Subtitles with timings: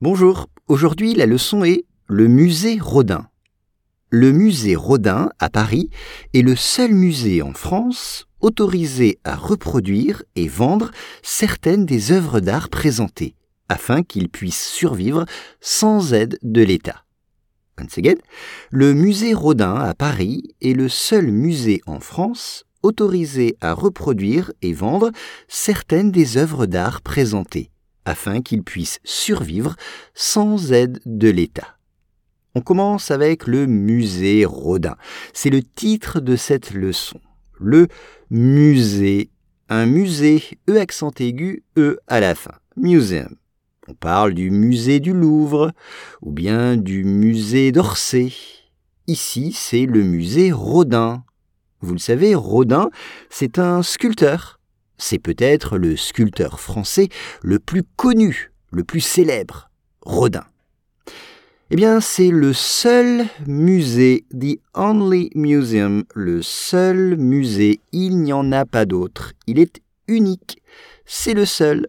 [0.00, 3.26] Bonjour, aujourd'hui la leçon est le musée Rodin.
[4.10, 5.90] Le musée Rodin à Paris
[6.34, 10.92] est le seul musée en France autorisé à reproduire et vendre
[11.24, 13.34] certaines des œuvres d'art présentées,
[13.68, 15.24] afin qu'il puisse survivre
[15.60, 17.04] sans aide de l'État.
[18.70, 24.74] Le musée Rodin à Paris est le seul musée en France autorisé à reproduire et
[24.74, 25.10] vendre
[25.48, 27.72] certaines des œuvres d'art présentées,
[28.04, 29.76] afin qu'il puisse survivre
[30.14, 31.78] sans aide de l'État.
[32.54, 34.96] On commence avec le musée Rodin.
[35.32, 37.20] C'est le titre de cette leçon.
[37.58, 37.88] Le
[38.30, 39.30] musée.
[39.68, 42.54] Un musée, E accent aigu, E à la fin.
[42.76, 43.36] Museum.
[43.86, 45.72] On parle du musée du Louvre
[46.22, 48.32] ou bien du musée d'Orsay.
[49.06, 51.24] Ici, c'est le musée Rodin.
[51.80, 52.90] Vous le savez, Rodin,
[53.30, 54.57] c'est un sculpteur
[54.98, 57.08] c'est peut-être le sculpteur français
[57.42, 59.70] le plus connu, le plus célèbre,
[60.02, 60.44] Rodin.
[61.70, 68.52] Eh bien, c'est le seul musée, the only museum, le seul musée, il n'y en
[68.52, 70.62] a pas d'autre, il est unique,
[71.04, 71.86] c'est le seul,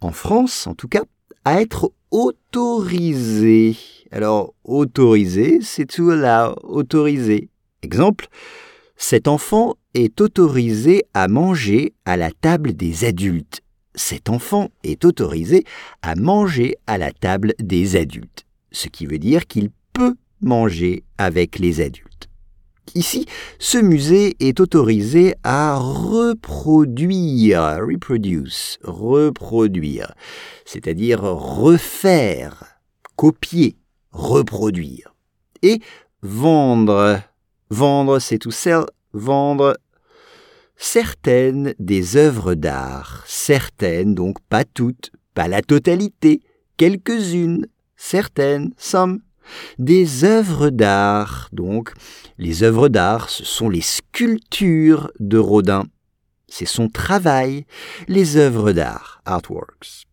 [0.00, 1.02] en France en tout cas,
[1.44, 3.76] à être autorisé.
[4.12, 7.48] Alors, autorisé, c'est to allow, autorisé.
[7.82, 8.28] Exemple,
[8.96, 13.60] cet enfant est autorisé à manger à la table des adultes.
[13.94, 15.64] Cet enfant est autorisé
[16.02, 21.58] à manger à la table des adultes, ce qui veut dire qu'il peut manger avec
[21.58, 22.28] les adultes.
[22.94, 23.26] Ici,
[23.58, 30.14] ce musée est autorisé à reproduire, reproduce, reproduire,
[30.64, 32.78] c'est-à-dire refaire,
[33.16, 33.76] copier,
[34.12, 35.14] reproduire,
[35.62, 35.80] et
[36.22, 37.20] vendre.
[37.70, 39.76] Vendre, c'est to sell, vendre
[40.76, 46.42] certaines des œuvres d'art, certaines, donc pas toutes, pas la totalité,
[46.76, 49.20] quelques-unes, certaines, some,
[49.78, 51.48] des œuvres d'art.
[51.52, 51.92] Donc,
[52.38, 55.84] les œuvres d'art, ce sont les sculptures de Rodin.
[56.48, 57.66] C'est son travail,
[58.08, 60.06] les œuvres d'art, artworks.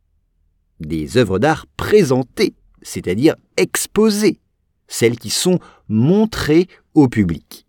[0.79, 4.39] Des œuvres d'art présentées, c'est-à-dire exposées,
[4.87, 7.65] celles qui sont montrées au public.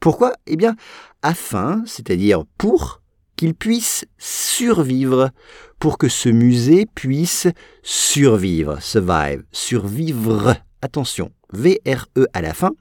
[0.00, 0.32] Pourquoi?
[0.46, 0.76] Eh bien,
[1.22, 3.02] afin, c'est-à-dire pour,
[3.36, 5.30] qu'il puisse survivre,
[5.78, 7.48] pour que ce musée puisse
[7.82, 12.72] survivre, survive, survivre, attention, V-R-E à la fin,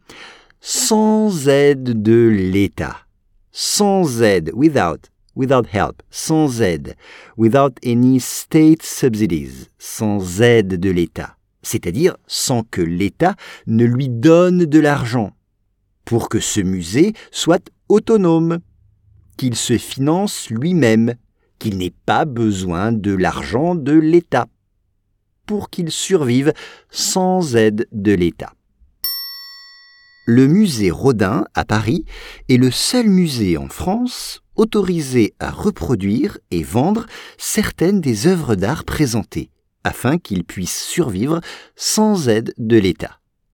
[0.62, 2.98] sans aide de l'État,
[3.52, 6.96] sans aide, without, without help, sans aide,
[7.38, 13.36] without any state subsidies, sans aide de l'État, c'est-à-dire sans que l'État
[13.68, 15.32] ne lui donne de l'argent,
[16.10, 18.62] pour que ce musée soit autonome,
[19.38, 21.14] qu'il se finance lui-même,
[21.60, 24.48] qu'il n'ait pas besoin de l'argent de l'État,
[25.46, 26.52] pour qu'il survive
[26.90, 28.54] sans aide de l'État.
[30.26, 32.06] Le musée Rodin à Paris
[32.50, 37.06] est le seul musée en France autorisé à reproduire et vendre
[37.38, 39.52] certaines des œuvres d'art présentées,
[39.84, 41.40] afin qu'il puisse survivre
[41.76, 43.19] sans aide de l'État.